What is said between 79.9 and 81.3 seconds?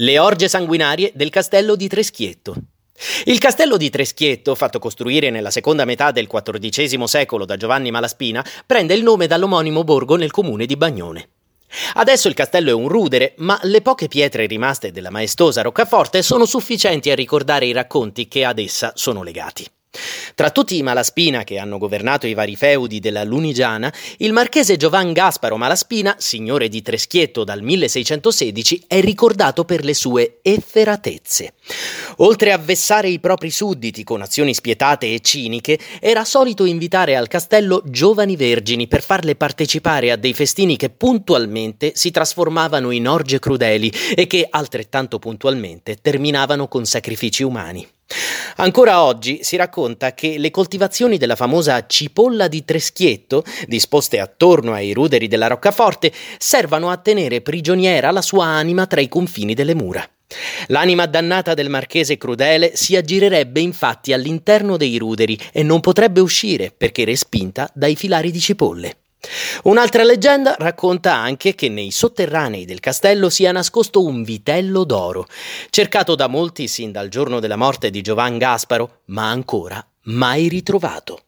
mai ritrovato.